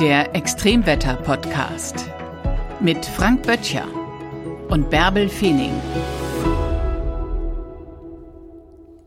[0.00, 2.08] Der Extremwetter-Podcast
[2.78, 3.84] mit Frank Böttcher
[4.68, 5.72] und Bärbel Feening.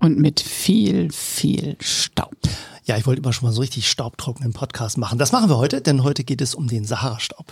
[0.02, 2.36] Und mit viel, viel Staub.
[2.84, 5.18] Ja, ich wollte immer schon mal so richtig staubtrockenen Podcast machen.
[5.18, 7.46] Das machen wir heute, denn heute geht es um den Sahara-Staub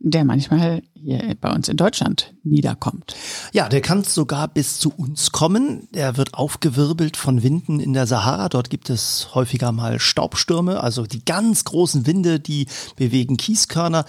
[0.00, 3.14] der manchmal hier bei uns in Deutschland niederkommt.
[3.52, 5.88] Ja, der kann sogar bis zu uns kommen.
[5.92, 8.48] Der wird aufgewirbelt von Winden in der Sahara.
[8.48, 14.06] Dort gibt es häufiger mal Staubstürme, also die ganz großen Winde, die bewegen Kieskörner.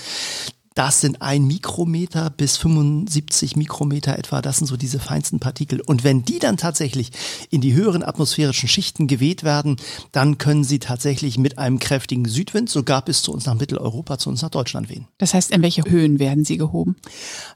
[0.77, 4.43] Das sind ein Mikrometer bis 75 Mikrometer etwa.
[4.43, 5.81] Das sind so diese feinsten Partikel.
[5.81, 7.09] Und wenn die dann tatsächlich
[7.49, 9.77] in die höheren atmosphärischen Schichten geweht werden,
[10.11, 14.29] dann können sie tatsächlich mit einem kräftigen Südwind sogar bis zu uns nach Mitteleuropa, zu
[14.29, 15.07] uns nach Deutschland wehen.
[15.17, 16.95] Das heißt, in welche Höhen werden sie gehoben?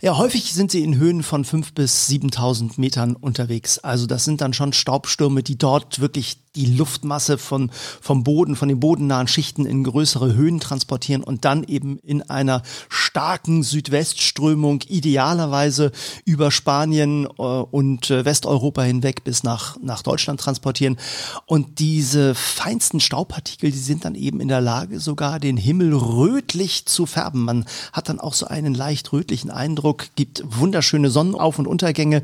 [0.01, 3.77] Ja, häufig sind sie in Höhen von 5 bis 7000 Metern unterwegs.
[3.77, 7.71] Also das sind dann schon Staubstürme, die dort wirklich die Luftmasse von,
[8.01, 12.61] vom Boden, von den bodennahen Schichten in größere Höhen transportieren und dann eben in einer
[12.89, 15.93] starken Südwestströmung idealerweise
[16.25, 20.97] über Spanien äh, und äh, Westeuropa hinweg bis nach, nach Deutschland transportieren.
[21.45, 26.85] Und diese feinsten Staubpartikel, die sind dann eben in der Lage, sogar den Himmel rötlich
[26.85, 27.45] zu färben.
[27.45, 32.23] Man hat dann auch so einen leicht rötlichen Eindruck, gibt wunderschöne Sonnenauf- und Untergänge,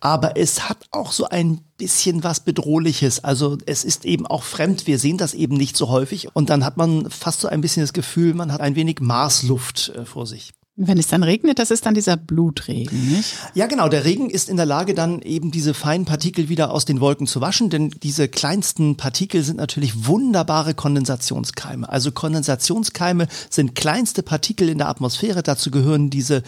[0.00, 3.24] aber es hat auch so ein bisschen was Bedrohliches.
[3.24, 4.86] Also es ist eben auch fremd.
[4.86, 6.28] Wir sehen das eben nicht so häufig.
[6.34, 9.92] Und dann hat man fast so ein bisschen das Gefühl, man hat ein wenig Marsluft
[9.96, 10.52] äh, vor sich.
[10.82, 13.34] Wenn es dann regnet, das ist dann dieser Blutregen, nicht?
[13.52, 13.90] Ja, genau.
[13.90, 17.26] Der Regen ist in der Lage, dann eben diese feinen Partikel wieder aus den Wolken
[17.26, 21.86] zu waschen, denn diese kleinsten Partikel sind natürlich wunderbare Kondensationskeime.
[21.86, 25.42] Also Kondensationskeime sind kleinste Partikel in der Atmosphäre.
[25.42, 26.42] Dazu gehören diese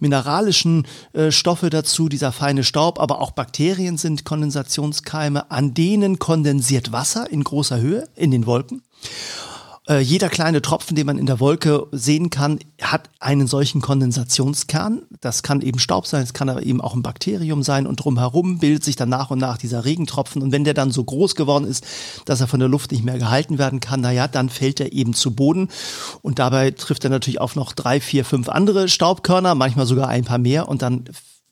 [0.00, 5.48] mineralischen äh, Stoffe dazu, dieser feine Staub, aber auch Bakterien sind Kondensationskeime.
[5.52, 8.82] An denen kondensiert Wasser in großer Höhe in den Wolken.
[9.88, 15.02] Äh, jeder kleine Tropfen, den man in der Wolke sehen kann, hat einen solchen Kondensationskern.
[15.20, 18.58] Das kann eben Staub sein, es kann aber eben auch ein Bakterium sein und drumherum
[18.58, 20.42] bildet sich dann nach und nach dieser Regentropfen.
[20.42, 21.86] Und wenn der dann so groß geworden ist,
[22.24, 25.14] dass er von der Luft nicht mehr gehalten werden kann, naja, dann fällt er eben
[25.14, 25.68] zu Boden.
[26.20, 30.24] Und dabei trifft er natürlich auf noch drei, vier, fünf andere Staubkörner, manchmal sogar ein
[30.24, 30.68] paar mehr.
[30.68, 31.04] Und dann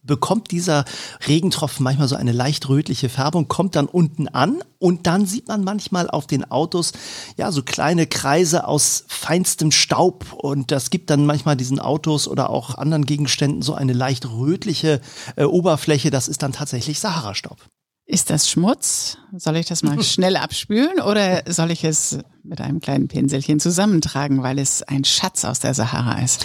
[0.05, 0.85] bekommt dieser
[1.27, 5.65] Regentropfen manchmal so eine leicht rötliche Färbung, kommt dann unten an und dann sieht man
[5.65, 6.93] manchmal auf den Autos
[7.37, 12.51] ja so kleine Kreise aus feinstem Staub und das gibt dann manchmal diesen Autos oder
[12.51, 15.01] auch anderen Gegenständen so eine leicht rötliche
[15.37, 16.11] äh, Oberfläche.
[16.11, 17.59] Das ist dann tatsächlich Sahara-Staub.
[18.07, 19.17] Ist das Schmutz?
[19.33, 24.43] Soll ich das mal schnell abspülen oder soll ich es mit einem kleinen Pinselchen zusammentragen,
[24.43, 26.45] weil es ein Schatz aus der Sahara ist?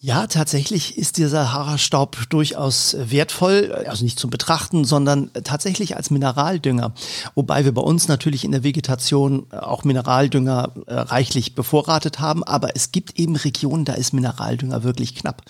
[0.00, 6.94] Ja, tatsächlich ist dieser Sahara-Staub durchaus wertvoll, also nicht zum Betrachten, sondern tatsächlich als Mineraldünger.
[7.34, 12.76] Wobei wir bei uns natürlich in der Vegetation auch Mineraldünger äh, reichlich bevorratet haben, aber
[12.76, 15.42] es gibt eben Regionen, da ist Mineraldünger wirklich knapp.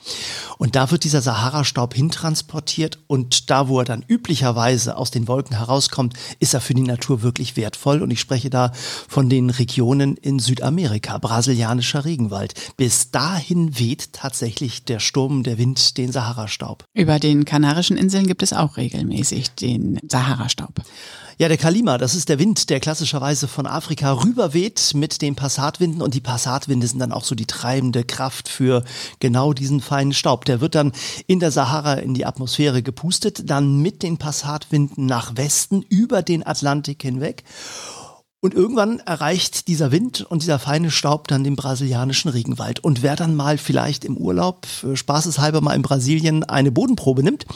[0.56, 5.58] Und da wird dieser Sahara-Staub hintransportiert und da, wo er dann üblicherweise aus den Wolken
[5.58, 8.00] herauskommt, ist er für die Natur wirklich wertvoll.
[8.00, 8.72] Und ich spreche da
[9.08, 12.54] von den Regionen in Südamerika, brasilianischer Regenwald.
[12.78, 16.84] Bis dahin weht tatsächlich tatsächlich der Sturm, der Wind, den Sahara-Staub.
[16.94, 20.74] Über den Kanarischen Inseln gibt es auch regelmäßig den Sahara-Staub.
[21.38, 26.02] Ja, der Kalima, das ist der Wind, der klassischerweise von Afrika rüberweht mit den Passatwinden
[26.02, 28.84] und die Passatwinde sind dann auch so die treibende Kraft für
[29.18, 30.44] genau diesen feinen Staub.
[30.44, 30.92] Der wird dann
[31.26, 36.46] in der Sahara in die Atmosphäre gepustet, dann mit den Passatwinden nach Westen über den
[36.46, 37.42] Atlantik hinweg
[38.40, 42.78] und irgendwann erreicht dieser Wind und dieser feine Staub dann den brasilianischen Regenwald.
[42.84, 47.46] Und wer dann mal vielleicht im Urlaub, spaßeshalber mal in Brasilien eine Bodenprobe nimmt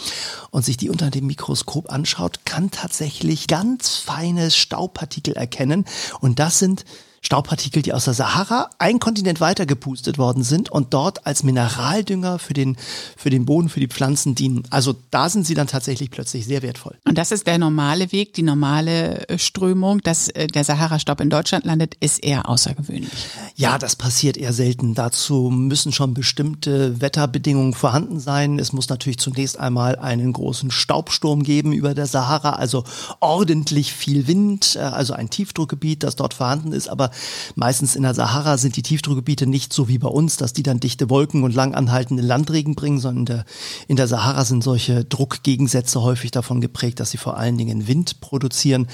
[0.50, 5.84] und sich die unter dem Mikroskop anschaut, kann tatsächlich ganz feine Staubpartikel erkennen.
[6.20, 6.84] Und das sind
[7.24, 12.40] Staubpartikel, die aus der Sahara ein Kontinent weiter gepustet worden sind und dort als Mineraldünger
[12.40, 12.76] für den,
[13.16, 14.64] für den Boden, für die Pflanzen dienen.
[14.70, 16.98] Also da sind sie dann tatsächlich plötzlich sehr wertvoll.
[17.06, 21.30] Und das ist der normale Weg, die normale äh, Strömung, dass äh, der Sahara-Staub in
[21.30, 23.12] Deutschland landet, ist eher außergewöhnlich.
[23.54, 24.94] Ja, das passiert eher selten.
[24.94, 28.58] Dazu müssen schon bestimmte Wetterbedingungen vorhanden sein.
[28.58, 32.82] Es muss natürlich zunächst einmal einen großen Staubsturm geben über der Sahara, also
[33.20, 36.88] ordentlich viel Wind, äh, also ein Tiefdruckgebiet, das dort vorhanden ist.
[36.88, 37.11] Aber
[37.54, 40.80] Meistens in der Sahara sind die Tiefdruckgebiete nicht so wie bei uns, dass die dann
[40.80, 43.44] dichte Wolken und lang anhaltende Landregen bringen, sondern in der,
[43.88, 48.20] in der Sahara sind solche Druckgegensätze häufig davon geprägt, dass sie vor allen Dingen Wind
[48.20, 48.88] produzieren.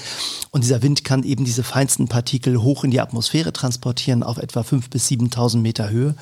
[0.51, 4.61] Und dieser Wind kann eben diese feinsten Partikel hoch in die Atmosphäre transportieren auf etwa
[4.61, 6.15] 5.000 bis 7.000 Meter Höhe.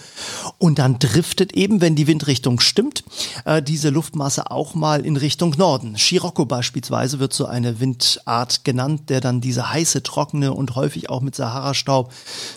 [0.58, 3.04] Und dann driftet eben, wenn die Windrichtung stimmt,
[3.46, 5.98] äh, diese Luftmasse auch mal in Richtung Norden.
[5.98, 11.22] Scirocco beispielsweise wird so eine Windart genannt, der dann diese heiße, trockene und häufig auch
[11.22, 11.36] mit
[11.88, 12.14] Sahara-Staub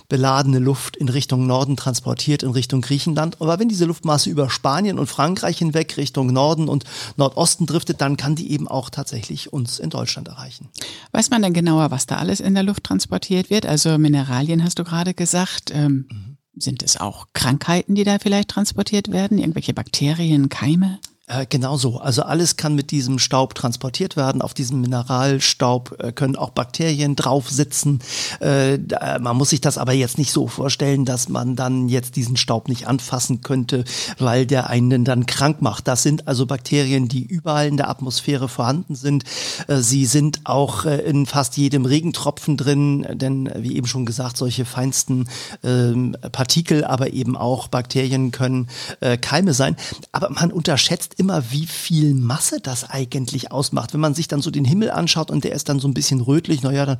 [0.09, 3.41] beladene Luft in Richtung Norden transportiert, in Richtung Griechenland.
[3.41, 6.85] Aber wenn diese Luftmasse über Spanien und Frankreich hinweg Richtung Norden und
[7.17, 10.69] Nordosten driftet, dann kann die eben auch tatsächlich uns in Deutschland erreichen.
[11.12, 13.67] Weiß man denn genauer, was da alles in der Luft transportiert wird?
[13.67, 15.71] Also Mineralien hast du gerade gesagt.
[15.73, 16.37] Ähm, mhm.
[16.56, 19.38] Sind es auch Krankheiten, die da vielleicht transportiert werden?
[19.38, 20.99] Irgendwelche Bakterien, Keime?
[21.31, 21.99] Äh, genau so.
[21.99, 24.43] Also alles kann mit diesem Staub transportiert werden.
[24.43, 28.00] Auf diesem Mineralstaub äh, können auch Bakterien drauf sitzen.
[28.41, 28.79] Äh,
[29.21, 32.69] man muss sich das aber jetzt nicht so vorstellen, dass man dann jetzt diesen Staub
[32.69, 33.85] nicht anfassen könnte,
[34.19, 35.87] weil der einen dann krank macht.
[35.87, 39.25] Das sind also Bakterien, die überall in der Atmosphäre vorhanden sind.
[39.69, 45.29] Sie sind auch in fast jedem Regentropfen drin, denn wie eben schon gesagt, solche feinsten
[45.62, 48.69] ähm, Partikel, aber eben auch Bakterien können
[49.21, 49.76] Keime sein.
[50.12, 53.93] Aber man unterschätzt immer, wie viel Masse das eigentlich ausmacht.
[53.93, 56.22] Wenn man sich dann so den Himmel anschaut und der ist dann so ein bisschen
[56.22, 56.96] rötlich, naja, dann,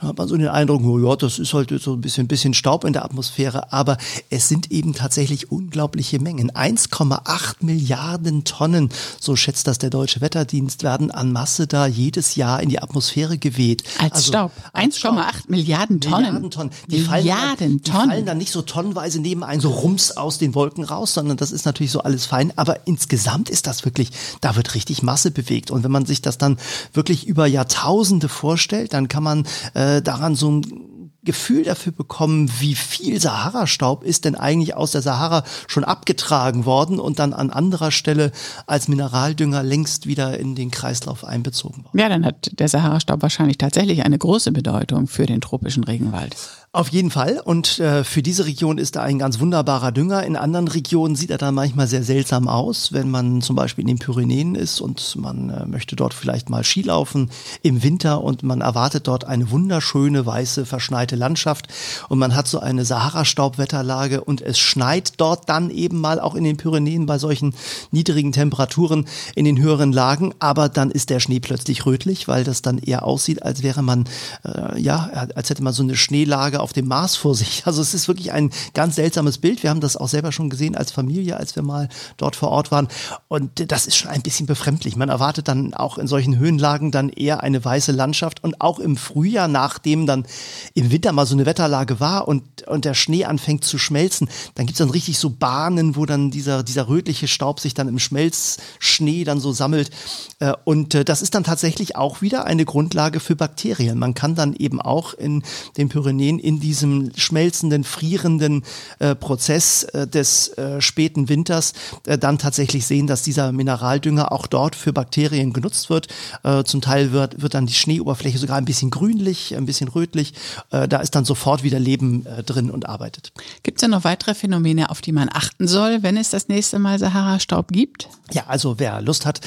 [0.00, 2.54] dann hat man so den Eindruck, oh ja, das ist halt so ein bisschen, bisschen
[2.54, 3.98] Staub in der Atmosphäre, aber
[4.30, 6.50] es sind eben tatsächlich unglaubliche Mengen.
[6.50, 8.88] 1,8 Milliarden Tonnen,
[9.20, 13.38] so schätzt das der Deutsche Wetterdienst, werden an Masse da jedes Jahr in die Atmosphäre
[13.38, 13.84] geweht.
[13.98, 14.52] Als also, Staub.
[14.74, 16.22] 1,8 Milliarden Tonnen.
[16.22, 16.70] Milliarden Tonnen.
[16.88, 18.10] Die, Milliarden fallen dann, die Tonnen.
[18.10, 21.64] fallen dann nicht so tonnenweise nebenein so rums aus den Wolken raus, sondern das ist
[21.64, 24.10] natürlich so alles fein, aber insgesamt ist das wirklich,
[24.40, 25.70] da wird richtig Masse bewegt.
[25.70, 26.58] Und wenn man sich das dann
[26.92, 30.92] wirklich über Jahrtausende vorstellt, dann kann man äh, daran so ein
[31.24, 36.98] Gefühl dafür bekommen, wie viel Sahara-Staub ist denn eigentlich aus der Sahara schon abgetragen worden
[36.98, 38.32] und dann an anderer Stelle
[38.66, 41.98] als Mineraldünger längst wieder in den Kreislauf einbezogen worden.
[41.98, 46.34] Ja, dann hat der Sahara-Staub wahrscheinlich tatsächlich eine große Bedeutung für den tropischen Regenwald.
[46.74, 47.38] Auf jeden Fall.
[47.38, 50.22] Und äh, für diese Region ist er ein ganz wunderbarer Dünger.
[50.24, 53.88] In anderen Regionen sieht er dann manchmal sehr seltsam aus, wenn man zum Beispiel in
[53.88, 57.30] den Pyrenäen ist und man äh, möchte dort vielleicht mal Skilaufen
[57.60, 61.68] im Winter und man erwartet dort eine wunderschöne, weiße, verschneite Landschaft
[62.08, 66.44] und man hat so eine Sahara-Staubwetterlage und es schneit dort dann eben mal auch in
[66.44, 67.54] den Pyrenäen bei solchen
[67.90, 72.62] niedrigen Temperaturen in den höheren Lagen, aber dann ist der Schnee plötzlich rötlich, weil das
[72.62, 74.06] dann eher aussieht, als wäre man,
[74.42, 77.62] äh, ja, als hätte man so eine Schneelage auf dem Mars vor sich.
[77.66, 79.62] Also es ist wirklich ein ganz seltsames Bild.
[79.62, 82.70] Wir haben das auch selber schon gesehen als Familie, als wir mal dort vor Ort
[82.70, 82.88] waren.
[83.28, 84.96] Und das ist schon ein bisschen befremdlich.
[84.96, 88.96] Man erwartet dann auch in solchen Höhenlagen dann eher eine weiße Landschaft und auch im
[88.96, 90.26] Frühjahr, nachdem dann
[90.74, 94.66] im Winter mal so eine Wetterlage war und, und der Schnee anfängt zu schmelzen, dann
[94.66, 97.98] gibt es dann richtig so Bahnen, wo dann dieser, dieser rötliche Staub sich dann im
[97.98, 99.90] Schmelzschnee dann so sammelt.
[100.38, 103.98] Äh, und äh, das ist dann tatsächlich auch wieder eine Grundlage für Bakterien.
[103.98, 105.42] Man kann dann eben auch in
[105.76, 108.62] den Pyrenäen in in diesem schmelzenden, frierenden
[108.98, 111.72] äh, Prozess äh, des äh, späten Winters
[112.06, 116.08] äh, dann tatsächlich sehen, dass dieser Mineraldünger auch dort für Bakterien genutzt wird.
[116.42, 120.34] Äh, zum Teil wird, wird dann die Schneeoberfläche sogar ein bisschen grünlich, ein bisschen rötlich.
[120.70, 123.32] Äh, da ist dann sofort wieder Leben drin und arbeitet.
[123.62, 126.78] Gibt es denn noch weitere Phänomene, auf die man achten soll, wenn es das nächste
[126.78, 128.08] Mal Sahara-Staub gibt?
[128.32, 129.40] Ja, also wer Lust hat,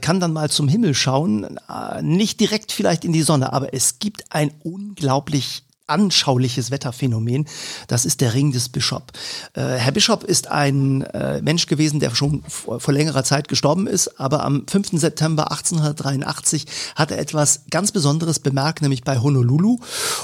[0.00, 1.58] kann dann mal zum Himmel schauen.
[2.02, 7.46] Nicht direkt vielleicht in die Sonne, aber es gibt ein unglaublich anschauliches Wetterphänomen.
[7.88, 9.12] Das ist der Ring des Bishop.
[9.54, 13.86] Äh, Herr Bishop ist ein äh, Mensch gewesen, der schon vor, vor, längerer Zeit gestorben
[13.86, 14.90] ist, aber am 5.
[14.92, 19.78] September 1883 hat er etwas ganz Besonderes bemerkt, nämlich bei Honolulu.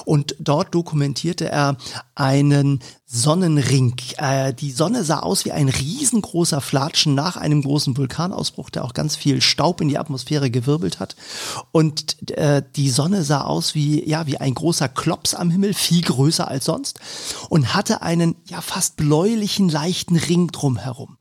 [0.05, 1.77] Und dort dokumentierte er
[2.21, 3.97] einen Sonnenring.
[4.19, 8.95] Äh, die Sonne sah aus wie ein riesengroßer Flatschen nach einem großen Vulkanausbruch, der auch
[8.95, 11.17] ganz viel Staub in die Atmosphäre gewirbelt hat.
[11.73, 16.03] Und äh, die Sonne sah aus wie, ja, wie ein großer Klops am Himmel, viel
[16.03, 17.01] größer als sonst
[17.49, 21.17] und hatte einen, ja, fast bläulichen, leichten Ring drumherum.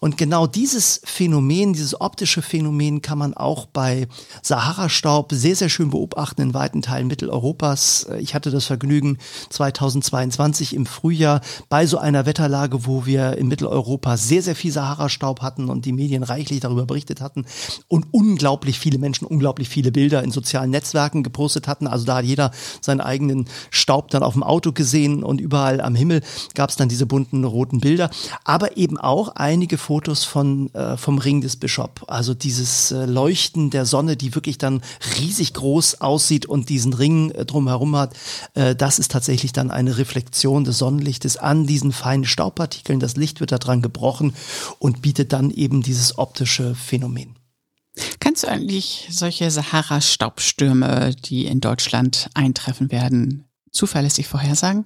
[0.00, 4.08] Und genau dieses Phänomen, dieses optische Phänomen kann man auch bei
[4.42, 8.08] Sahara-Staub sehr, sehr schön beobachten in weiten Teilen Mitteleuropas.
[8.18, 9.18] Ich hatte das Vergnügen
[9.50, 10.31] 2022
[10.72, 15.68] im Frühjahr bei so einer Wetterlage, wo wir in Mitteleuropa sehr, sehr viel Sahara-Staub hatten
[15.68, 17.44] und die Medien reichlich darüber berichtet hatten
[17.88, 21.86] und unglaublich viele Menschen, unglaublich viele Bilder in sozialen Netzwerken gepostet hatten.
[21.86, 25.94] Also da hat jeder seinen eigenen Staub dann auf dem Auto gesehen und überall am
[25.94, 26.22] Himmel
[26.54, 28.10] gab es dann diese bunten roten Bilder.
[28.44, 32.04] Aber eben auch einige Fotos von, äh, vom Ring des Bishop.
[32.08, 34.82] Also dieses äh, Leuchten der Sonne, die wirklich dann
[35.18, 38.14] riesig groß aussieht und diesen Ring äh, drumherum hat.
[38.54, 43.00] Äh, das ist tatsächlich dann eine Reflexion des Sonnenlichtes an diesen feinen Staubpartikeln.
[43.00, 44.34] Das Licht wird daran gebrochen
[44.78, 47.36] und bietet dann eben dieses optische Phänomen.
[48.20, 54.84] Kannst du eigentlich solche Sahara-Staubstürme, die in Deutschland eintreffen werden, zuverlässig vorhersagen?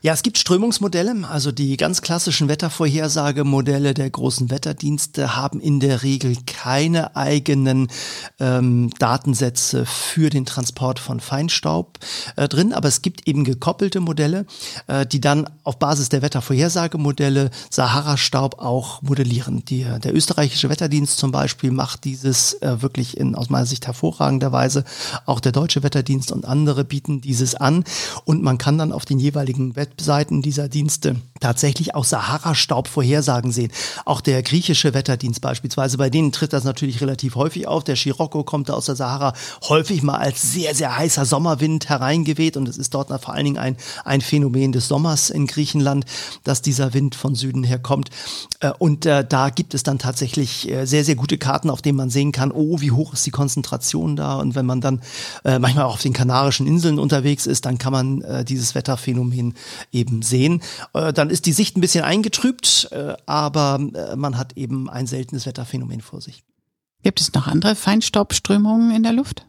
[0.00, 1.28] Ja, es gibt Strömungsmodelle.
[1.28, 7.88] Also die ganz klassischen Wettervorhersagemodelle der großen Wetterdienste haben in der Regel keine eigenen
[8.38, 11.98] ähm, Datensätze für den Transport von Feinstaub
[12.36, 12.72] äh, drin.
[12.72, 14.46] Aber es gibt eben gekoppelte Modelle,
[14.86, 19.64] äh, die dann auf Basis der Wettervorhersagemodelle Sahara-Staub auch modellieren.
[19.64, 24.84] Die, der österreichische Wetterdienst zum Beispiel macht dieses äh, wirklich in aus meiner Sicht hervorragenderweise.
[25.26, 27.82] Auch der deutsche Wetterdienst und andere bieten dieses an.
[28.24, 33.72] Und man kann dann auf den jeweiligen Webseiten dieser Dienste tatsächlich auch Sahara-Staub-Vorhersagen sehen.
[34.04, 37.84] Auch der griechische Wetterdienst beispielsweise, bei denen tritt das natürlich relativ häufig auf.
[37.84, 39.34] Der Scirocco kommt aus der Sahara
[39.68, 43.58] häufig mal als sehr, sehr heißer Sommerwind hereingeweht und es ist dort vor allen Dingen
[43.58, 46.04] ein, ein Phänomen des Sommers in Griechenland,
[46.44, 48.10] dass dieser Wind von Süden her kommt.
[48.60, 51.96] Äh, und äh, da gibt es dann tatsächlich äh, sehr, sehr gute Karten, auf denen
[51.96, 54.36] man sehen kann, oh, wie hoch ist die Konzentration da.
[54.36, 55.00] Und wenn man dann
[55.44, 59.54] manchmal auch auf den Kanarischen Inseln unterwegs ist, dann kann man dieses Wetterphänomen
[59.90, 60.62] eben sehen.
[60.92, 65.46] dann ist die Sicht ein bisschen eingetrübt, äh, aber äh, man hat eben ein seltenes
[65.46, 66.44] Wetterphänomen vor sich.
[67.02, 69.46] Gibt es noch andere Feinstaubströmungen in der Luft?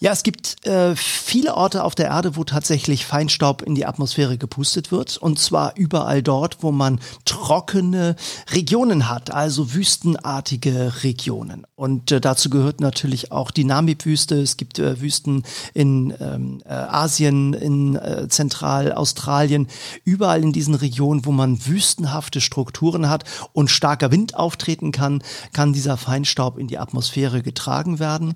[0.00, 4.36] Ja, es gibt äh, viele Orte auf der Erde, wo tatsächlich Feinstaub in die Atmosphäre
[4.38, 5.16] gepustet wird.
[5.16, 8.16] Und zwar überall dort, wo man trockene
[8.50, 11.66] Regionen hat, also wüstenartige Regionen.
[11.76, 14.40] Und äh, dazu gehört natürlich auch die Namib-Wüste.
[14.40, 19.68] Es gibt äh, Wüsten in ähm, äh, Asien, in äh, Zentralaustralien,
[20.04, 25.22] überall in diesen Regionen, wo man wüstenhafte Strukturen hat und starker Wind auftreten kann,
[25.52, 28.34] kann dieser Feinstaub in die Atmosphäre getragen werden.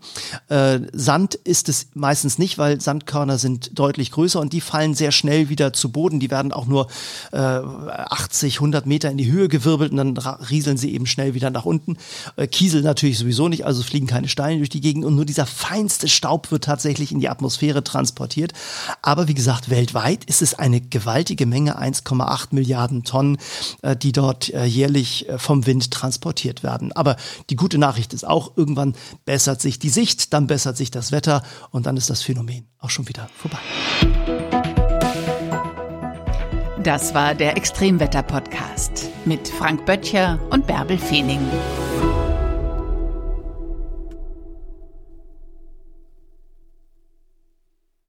[0.99, 5.49] Sand ist es meistens nicht, weil Sandkörner sind deutlich größer und die fallen sehr schnell
[5.49, 6.19] wieder zu Boden.
[6.19, 6.88] Die werden auch nur
[7.31, 11.50] äh, 80, 100 Meter in die Höhe gewirbelt und dann rieseln sie eben schnell wieder
[11.50, 11.97] nach unten.
[12.37, 15.47] Äh, Kiesel natürlich sowieso nicht, also fliegen keine Steine durch die Gegend und nur dieser
[15.47, 18.52] feinste Staub wird tatsächlich in die Atmosphäre transportiert.
[19.00, 23.38] Aber wie gesagt, weltweit ist es eine gewaltige Menge, 1,8 Milliarden Tonnen,
[23.83, 26.90] äh, die dort äh, jährlich äh, vom Wind transportiert werden.
[26.93, 27.17] Aber
[27.50, 31.42] die gute Nachricht ist auch, irgendwann bessert sich die Sicht, dann bessert sich das Wetter
[31.71, 33.59] und dann ist das Phänomen auch schon wieder vorbei.
[36.83, 41.40] Das war der Extremwetter-Podcast mit Frank Böttcher und Bärbel Feening.